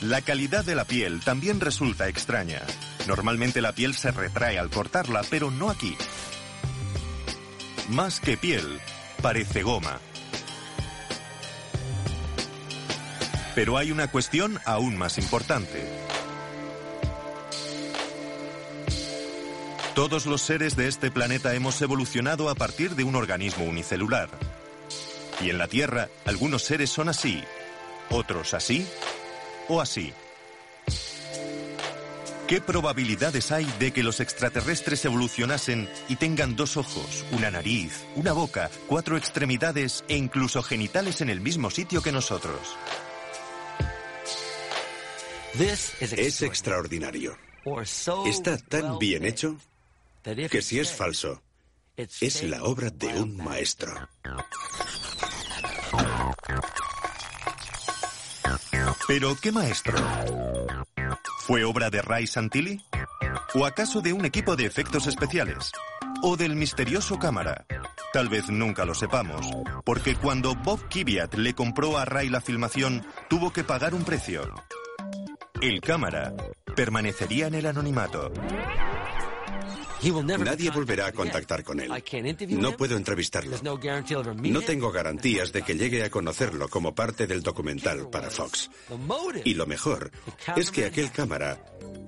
[0.00, 2.62] La calidad de la piel también resulta extraña.
[3.06, 5.98] Normalmente la piel se retrae al cortarla, pero no aquí.
[7.90, 8.80] Más que piel,
[9.20, 10.00] parece goma.
[13.54, 16.05] Pero hay una cuestión aún más importante.
[19.96, 24.28] Todos los seres de este planeta hemos evolucionado a partir de un organismo unicelular.
[25.40, 27.42] Y en la Tierra, algunos seres son así,
[28.10, 28.86] otros así
[29.68, 30.12] o así.
[32.46, 38.34] ¿Qué probabilidades hay de que los extraterrestres evolucionasen y tengan dos ojos, una nariz, una
[38.34, 42.60] boca, cuatro extremidades e incluso genitales en el mismo sitio que nosotros?
[45.58, 47.38] Es extraordinario.
[48.26, 49.56] Está tan bien hecho
[50.50, 51.40] que si es falso,
[51.96, 53.94] es la obra de un maestro.
[59.06, 59.96] ¿Pero qué maestro?
[61.46, 62.84] ¿Fue obra de Ray Santilli?
[63.54, 65.70] ¿O acaso de un equipo de efectos especiales?
[66.22, 67.64] ¿O del misterioso cámara?
[68.12, 69.46] Tal vez nunca lo sepamos,
[69.84, 74.52] porque cuando Bob Kiviat le compró a Ray la filmación, tuvo que pagar un precio.
[75.60, 76.34] El cámara
[76.74, 78.32] permanecería en el anonimato.
[80.12, 81.90] Nadie volverá a contactar con él.
[82.50, 83.56] No puedo entrevistarlo.
[83.62, 88.70] No tengo garantías de que llegue a conocerlo como parte del documental para Fox.
[89.44, 90.10] Y lo mejor
[90.56, 91.62] es que aquel cámara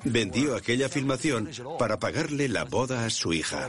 [0.05, 3.69] vendió aquella filmación para pagarle la boda a su hija.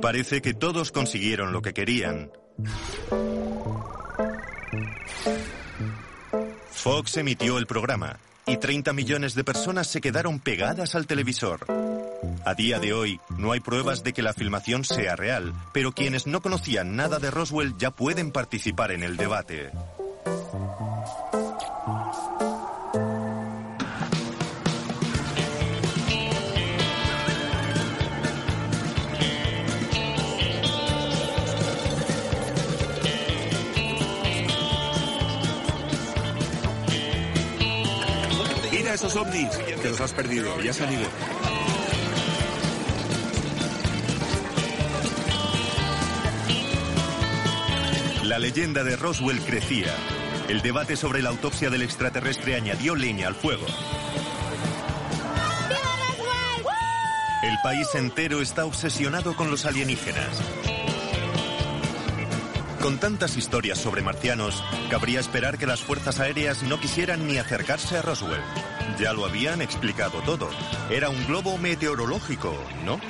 [0.00, 2.30] Parece que todos consiguieron lo que querían.
[6.82, 8.16] Fox emitió el programa
[8.46, 11.66] y 30 millones de personas se quedaron pegadas al televisor.
[12.46, 16.26] A día de hoy no hay pruebas de que la filmación sea real, pero quienes
[16.26, 19.70] no conocían nada de Roswell ya pueden participar en el debate.
[38.94, 39.50] Esos ovnis.
[39.80, 41.06] Te los has perdido, ya se han ido.
[48.24, 49.94] La leyenda de Roswell crecía.
[50.48, 53.66] El debate sobre la autopsia del extraterrestre añadió leña al fuego.
[57.42, 60.40] El país entero está obsesionado con los alienígenas.
[62.80, 67.98] Con tantas historias sobre marcianos, cabría esperar que las fuerzas aéreas no quisieran ni acercarse
[67.98, 68.40] a Roswell.
[68.98, 70.50] Ya lo habían explicado todo.
[70.90, 73.00] Era un globo meteorológico, ¿no?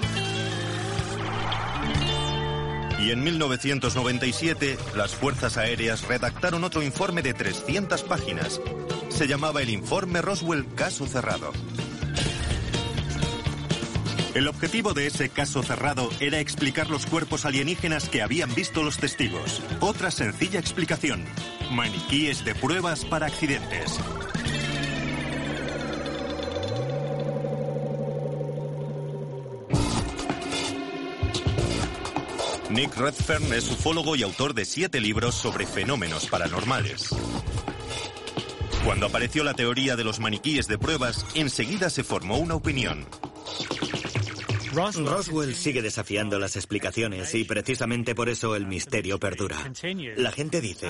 [3.00, 8.60] Y en 1997, las fuerzas aéreas redactaron otro informe de 300 páginas.
[9.08, 11.52] Se llamaba el Informe Roswell Caso Cerrado.
[14.34, 18.98] El objetivo de ese caso cerrado era explicar los cuerpos alienígenas que habían visto los
[18.98, 19.60] testigos.
[19.80, 21.24] Otra sencilla explicación.
[21.72, 23.98] Maniquíes de pruebas para accidentes.
[32.70, 37.10] Nick Redfern es ufólogo y autor de siete libros sobre fenómenos paranormales.
[38.84, 43.06] Cuando apareció la teoría de los maniquíes de pruebas, enseguida se formó una opinión.
[44.72, 49.56] Roswell sigue desafiando las explicaciones y precisamente por eso el misterio perdura.
[50.16, 50.88] La gente dice,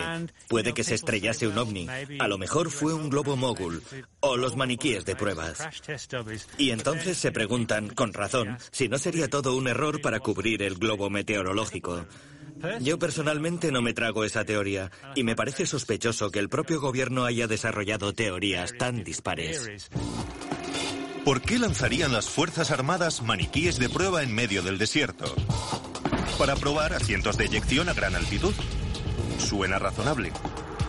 [0.48, 1.86] puede que se estrellase un ovni,
[2.18, 3.82] a lo mejor fue un globo mogul
[4.20, 5.66] o los maniquíes de pruebas.
[6.58, 10.76] Y entonces se preguntan, con razón, si no sería todo un error para cubrir el
[10.76, 12.04] globo meteorológico.
[12.80, 17.24] Yo personalmente no me trago esa teoría y me parece sospechoso que el propio gobierno
[17.24, 19.70] haya desarrollado teorías tan dispares.
[21.24, 25.26] ¿Por qué lanzarían las Fuerzas Armadas maniquíes de prueba en medio del desierto?
[26.38, 28.54] Para probar asientos de eyección a gran altitud.
[29.38, 30.32] Suena razonable.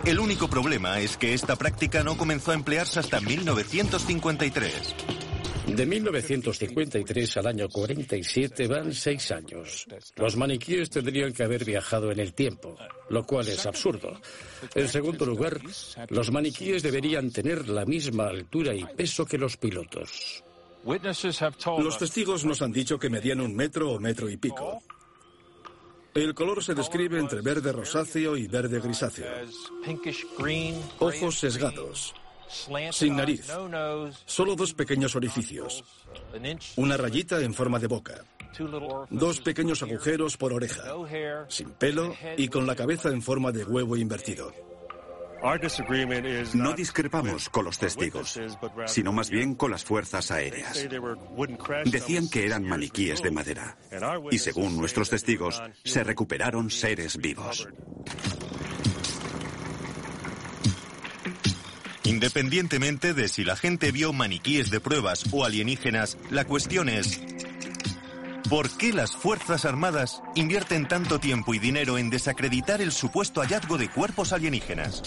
[0.05, 4.95] El único problema es que esta práctica no comenzó a emplearse hasta 1953.
[5.67, 9.85] De 1953 al año 47 van seis años.
[10.15, 12.77] Los maniquíes tendrían que haber viajado en el tiempo,
[13.09, 14.19] lo cual es absurdo.
[14.75, 15.61] En segundo lugar,
[16.09, 20.43] los maniquíes deberían tener la misma altura y peso que los pilotos.
[20.83, 24.81] Los testigos nos han dicho que medían un metro o metro y pico.
[26.13, 29.27] El color se describe entre verde rosáceo y verde grisáceo.
[30.99, 32.13] Ojos sesgados.
[32.91, 33.47] Sin nariz.
[34.25, 35.83] Solo dos pequeños orificios.
[36.75, 38.25] Una rayita en forma de boca.
[39.09, 40.83] Dos pequeños agujeros por oreja.
[41.47, 44.51] Sin pelo y con la cabeza en forma de huevo invertido.
[46.53, 48.39] No discrepamos con los testigos,
[48.85, 50.87] sino más bien con las fuerzas aéreas.
[51.85, 53.77] Decían que eran maniquíes de madera.
[54.29, 57.67] Y según nuestros testigos, se recuperaron seres vivos.
[62.03, 67.21] Independientemente de si la gente vio maniquíes de pruebas o alienígenas, la cuestión es,
[68.49, 73.77] ¿por qué las Fuerzas Armadas invierten tanto tiempo y dinero en desacreditar el supuesto hallazgo
[73.77, 75.03] de cuerpos alienígenas?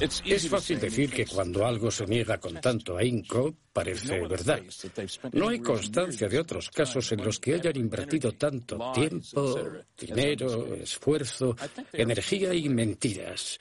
[0.00, 4.60] Es fácil decir que cuando algo se niega con tanto ahínco, parece verdad.
[5.32, 9.58] No hay constancia de otros casos en los que hayan invertido tanto tiempo,
[9.98, 11.56] dinero, esfuerzo,
[11.92, 13.58] energía y mentiras.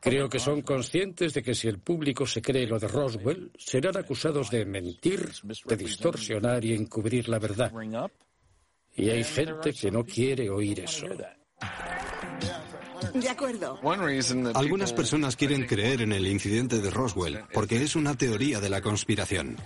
[0.00, 3.96] Creo que son conscientes de que si el público se cree lo de Roswell, serán
[3.96, 5.30] acusados de mentir,
[5.64, 7.72] de distorsionar y encubrir la verdad.
[8.94, 11.06] Y hay gente que no quiere oír eso.
[13.14, 13.78] De acuerdo.
[14.54, 18.82] Algunas personas quieren creer en el incidente de Roswell porque es una teoría de la
[18.82, 19.56] conspiración.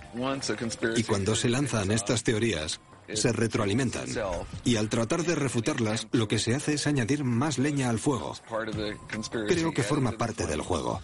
[0.95, 2.79] Y cuando se lanzan estas teorías,
[3.13, 4.07] se retroalimentan.
[4.63, 8.35] Y al tratar de refutarlas, lo que se hace es añadir más leña al fuego.
[9.47, 11.01] Creo que forma parte del juego.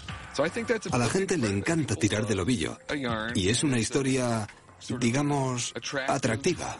[0.92, 2.78] A la gente le encanta tirar del ovillo.
[3.34, 4.48] Y es una historia
[5.00, 5.74] digamos,
[6.08, 6.78] atractiva.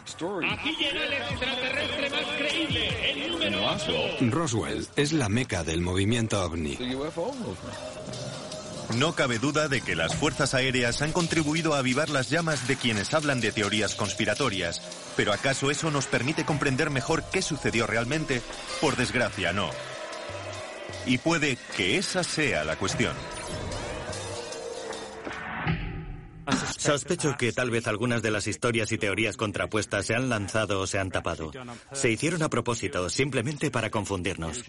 [4.30, 6.78] Roswell es la meca del movimiento ovni.
[8.94, 12.76] No cabe duda de que las fuerzas aéreas han contribuido a avivar las llamas de
[12.76, 14.80] quienes hablan de teorías conspiratorias,
[15.16, 18.40] pero ¿acaso eso nos permite comprender mejor qué sucedió realmente?
[18.80, 19.70] Por desgracia, no.
[21.04, 23.14] Y puede que esa sea la cuestión.
[26.78, 30.86] Sospecho que tal vez algunas de las historias y teorías contrapuestas se han lanzado o
[30.86, 31.50] se han tapado.
[31.92, 34.64] Se hicieron a propósito, simplemente para confundirnos.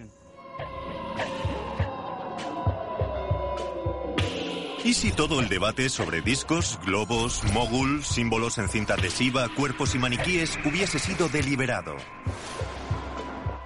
[4.87, 9.99] ¿Y si todo el debate sobre discos, globos, mogul, símbolos en cinta adhesiva, cuerpos y
[9.99, 11.97] maniquíes hubiese sido deliberado?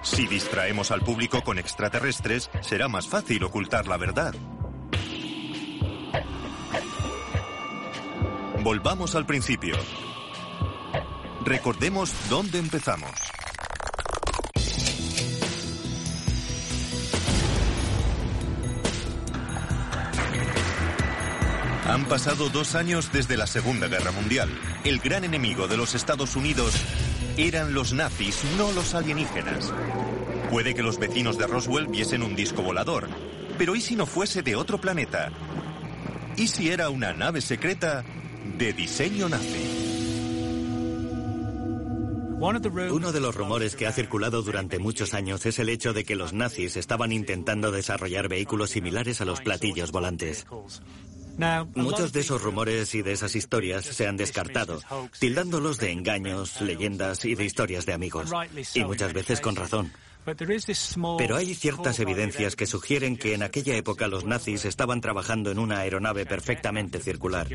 [0.02, 4.34] Si distraemos al público con extraterrestres, será más fácil ocultar la verdad.
[8.64, 9.76] Volvamos al principio.
[11.44, 13.12] Recordemos dónde empezamos.
[21.92, 24.48] Han pasado dos años desde la Segunda Guerra Mundial.
[24.82, 26.72] El gran enemigo de los Estados Unidos
[27.36, 29.74] eran los nazis, no los alienígenas.
[30.50, 33.10] Puede que los vecinos de Roswell viesen un disco volador,
[33.58, 35.32] pero ¿y si no fuese de otro planeta?
[36.38, 38.02] ¿Y si era una nave secreta
[38.56, 39.82] de diseño nazi.
[42.40, 46.16] Uno de los rumores que ha circulado durante muchos años es el hecho de que
[46.16, 50.46] los nazis estaban intentando desarrollar vehículos similares a los platillos volantes.
[51.74, 54.80] Muchos de esos rumores y de esas historias se han descartado,
[55.18, 58.30] tildándolos de engaños, leyendas y de historias de amigos.
[58.74, 59.92] Y muchas veces con razón.
[61.18, 65.58] Pero hay ciertas evidencias que sugieren que en aquella época los nazis estaban trabajando en
[65.58, 67.48] una aeronave perfectamente circular.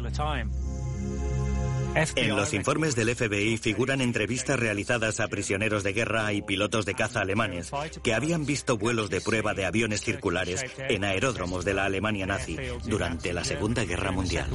[2.15, 6.93] En los informes del FBI figuran entrevistas realizadas a prisioneros de guerra y pilotos de
[6.93, 7.71] caza alemanes
[8.03, 12.57] que habían visto vuelos de prueba de aviones circulares en aeródromos de la Alemania nazi
[12.85, 14.47] durante la Segunda Guerra Mundial.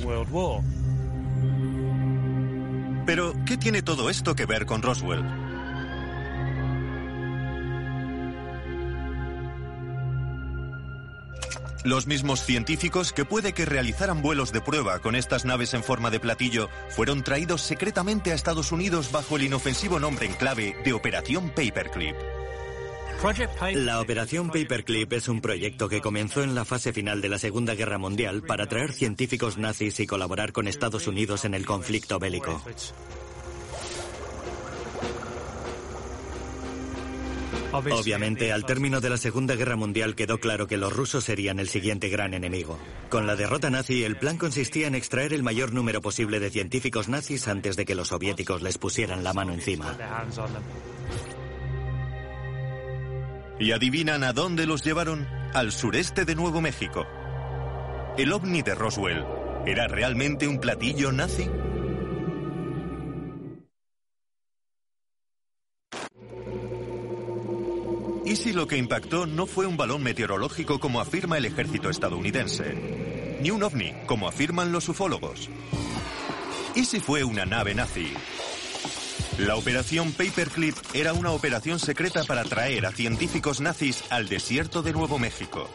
[3.04, 5.51] Pero, ¿qué tiene todo esto que ver con Roswell?
[11.84, 16.10] Los mismos científicos que puede que realizaran vuelos de prueba con estas naves en forma
[16.10, 20.92] de platillo fueron traídos secretamente a Estados Unidos bajo el inofensivo nombre en clave de
[20.92, 22.14] Operación Paperclip.
[23.74, 27.74] La operación Paperclip es un proyecto que comenzó en la fase final de la Segunda
[27.74, 32.60] Guerra Mundial para atraer científicos nazis y colaborar con Estados Unidos en el conflicto bélico.
[37.72, 41.68] Obviamente, al término de la Segunda Guerra Mundial quedó claro que los rusos serían el
[41.68, 42.78] siguiente gran enemigo.
[43.08, 47.08] Con la derrota nazi, el plan consistía en extraer el mayor número posible de científicos
[47.08, 49.96] nazis antes de que los soviéticos les pusieran la mano encima.
[53.58, 55.26] ¿Y adivinan a dónde los llevaron?
[55.54, 57.06] Al sureste de Nuevo México.
[58.18, 59.24] ¿El ovni de Roswell
[59.66, 61.48] era realmente un platillo nazi?
[68.42, 73.38] ¿Y si lo que impactó no fue un balón meteorológico como afirma el ejército estadounidense?
[73.40, 75.48] Ni un ovni, como afirman los ufólogos.
[76.74, 78.12] ¿Y si fue una nave nazi?
[79.38, 84.92] La operación Paperclip era una operación secreta para traer a científicos nazis al desierto de
[84.92, 85.70] Nuevo México.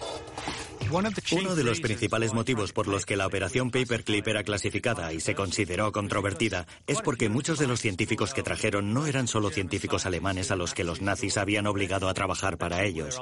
[0.89, 5.35] Uno de los principales motivos por los que la operación Paperclip era clasificada y se
[5.35, 10.51] consideró controvertida es porque muchos de los científicos que trajeron no eran solo científicos alemanes
[10.51, 13.19] a los que los nazis habían obligado a trabajar para ellos.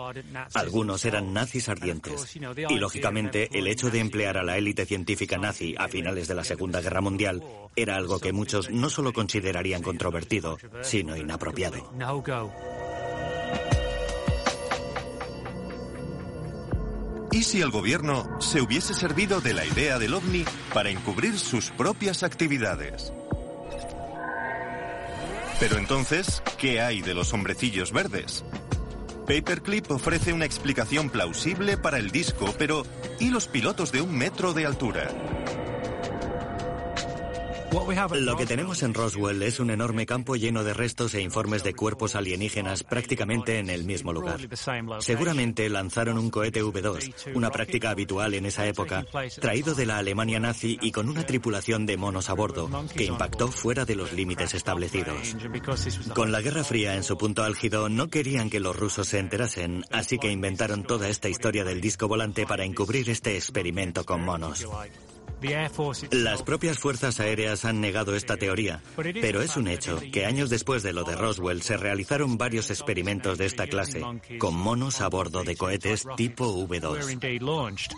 [0.53, 2.35] Algunos eran nazis ardientes.
[2.69, 6.43] Y lógicamente el hecho de emplear a la élite científica nazi a finales de la
[6.43, 7.43] Segunda Guerra Mundial
[7.75, 11.91] era algo que muchos no solo considerarían controvertido, sino inapropiado.
[17.35, 21.69] ¿Y si el gobierno se hubiese servido de la idea del ovni para encubrir sus
[21.69, 23.11] propias actividades?
[25.59, 28.45] Pero entonces, ¿qué hay de los hombrecillos verdes?
[29.27, 32.83] Paperclip ofrece una explicación plausible para el disco, pero
[33.19, 35.09] ¿y los pilotos de un metro de altura?
[38.21, 41.73] Lo que tenemos en Roswell es un enorme campo lleno de restos e informes de
[41.73, 44.39] cuerpos alienígenas prácticamente en el mismo lugar.
[44.99, 49.05] Seguramente lanzaron un cohete V2, una práctica habitual en esa época,
[49.41, 53.49] traído de la Alemania nazi y con una tripulación de monos a bordo, que impactó
[53.49, 55.35] fuera de los límites establecidos.
[56.13, 59.83] Con la Guerra Fría en su punto álgido, no querían que los rusos se enterasen,
[59.91, 64.65] así que inventaron toda esta historia del disco volante para encubrir este experimento con monos.
[66.11, 70.83] Las propias fuerzas aéreas han negado esta teoría, pero es un hecho que años después
[70.83, 74.01] de lo de Roswell se realizaron varios experimentos de esta clase,
[74.39, 77.97] con monos a bordo de cohetes tipo V2.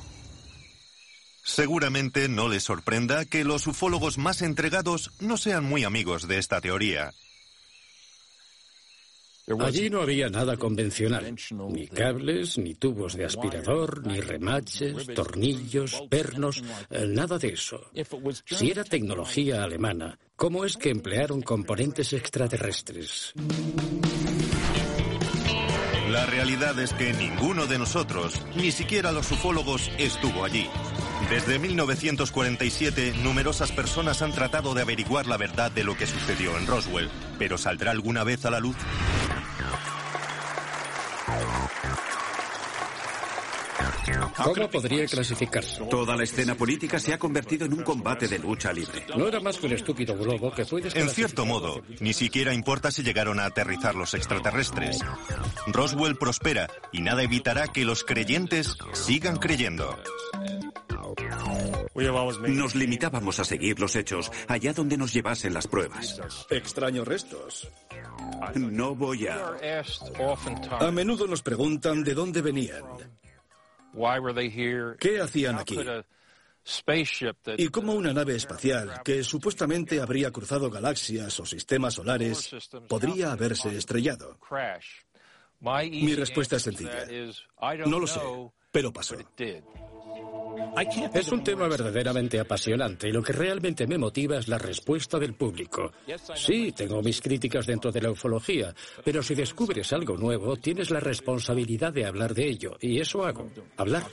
[1.43, 6.59] Seguramente no les sorprenda que los ufólogos más entregados no sean muy amigos de esta
[6.59, 7.13] teoría.
[9.59, 11.33] Allí no había nada convencional,
[11.69, 17.89] ni cables, ni tubos de aspirador, ni remaches, tornillos, pernos, eh, nada de eso.
[18.45, 23.33] Si era tecnología alemana, ¿cómo es que emplearon componentes extraterrestres?
[26.09, 30.67] La realidad es que ninguno de nosotros, ni siquiera los ufólogos, estuvo allí.
[31.29, 36.65] Desde 1947, numerosas personas han tratado de averiguar la verdad de lo que sucedió en
[36.67, 38.77] Roswell, pero ¿saldrá alguna vez a la luz?
[44.43, 45.83] ¿Cómo podría clasificarse?
[45.89, 49.05] Toda la escena política se ha convertido en un combate de lucha libre.
[49.15, 50.95] No era más que un estúpido globo que puedes...
[50.95, 54.99] En cierto modo, ni siquiera importa si llegaron a aterrizar los extraterrestres.
[55.67, 59.97] Roswell prospera y nada evitará que los creyentes sigan creyendo.
[62.49, 66.21] Nos limitábamos a seguir los hechos allá donde nos llevasen las pruebas.
[66.49, 67.67] Extraños restos.
[68.55, 69.57] No voy a...
[70.79, 72.83] A menudo nos preguntan de dónde venían.
[74.99, 75.77] ¿Qué hacían aquí?
[77.57, 82.51] Y cómo una nave espacial, que supuestamente habría cruzado galaxias o sistemas solares,
[82.89, 84.37] podría haberse estrellado.
[85.59, 87.07] Mi respuesta es sencilla.
[87.85, 88.19] No lo sé,
[88.71, 89.15] pero pasó.
[91.13, 95.33] Es un tema verdaderamente apasionante y lo que realmente me motiva es la respuesta del
[95.33, 95.91] público.
[96.35, 100.99] Sí, tengo mis críticas dentro de la ufología, pero si descubres algo nuevo, tienes la
[100.99, 104.03] responsabilidad de hablar de ello y eso hago, hablar.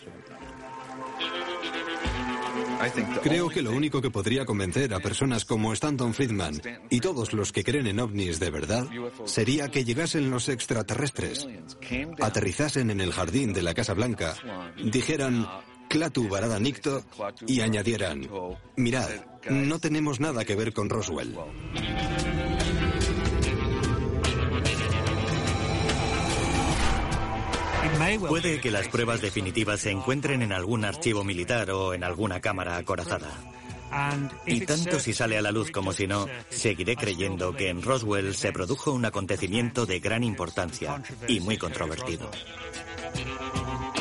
[3.22, 7.52] Creo que lo único que podría convencer a personas como Stanton Friedman y todos los
[7.52, 8.86] que creen en ovnis de verdad
[9.24, 11.48] sería que llegasen los extraterrestres,
[12.20, 14.34] aterrizasen en el jardín de la Casa Blanca,
[14.82, 15.46] dijeran,
[17.46, 18.28] Y añadieran,
[18.76, 19.08] mirad,
[19.48, 21.36] no tenemos nada que ver con Roswell.
[28.28, 32.76] Puede que las pruebas definitivas se encuentren en algún archivo militar o en alguna cámara
[32.76, 33.30] acorazada.
[34.46, 38.34] Y tanto si sale a la luz como si no, seguiré creyendo que en Roswell
[38.34, 42.30] se produjo un acontecimiento de gran importancia y muy controvertido.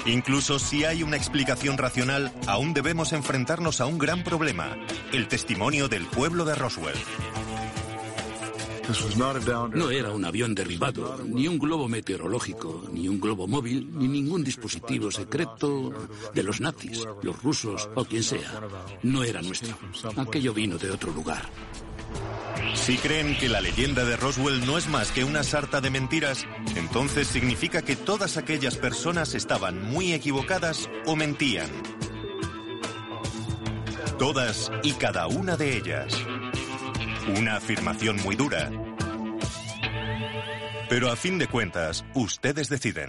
[0.06, 4.78] Incluso si hay una explicación racional, aún debemos enfrentarnos a un gran problema,
[5.14, 6.96] el testimonio del pueblo de Roswell.
[9.74, 14.44] No era un avión derribado, ni un globo meteorológico, ni un globo móvil, ni ningún
[14.44, 15.94] dispositivo secreto
[16.34, 18.62] de los nazis, los rusos o quien sea.
[19.04, 19.78] No era nuestro.
[20.18, 21.50] Aquello vino de otro lugar.
[22.76, 26.46] Si creen que la leyenda de Roswell no es más que una sarta de mentiras,
[26.76, 31.70] entonces significa que todas aquellas personas estaban muy equivocadas o mentían.
[34.20, 36.14] Todas y cada una de ellas.
[37.38, 38.70] Una afirmación muy dura.
[40.90, 43.08] Pero a fin de cuentas, ustedes deciden.